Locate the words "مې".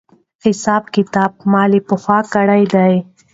1.51-1.63